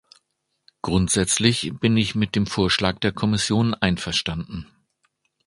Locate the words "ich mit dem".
1.95-2.47